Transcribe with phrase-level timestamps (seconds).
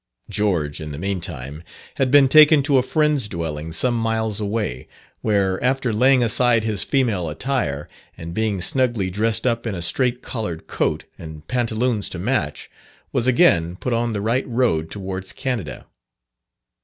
[0.31, 1.61] George, in the meantime,
[1.97, 4.87] had been taken to a Friend's dwelling some miles away,
[5.21, 10.23] where, after laying aside his female attire, and being snugly dressed up in a straight
[10.23, 12.67] collared coat, and pantaloons to match,
[13.13, 15.85] was again put on the right road towards Canada.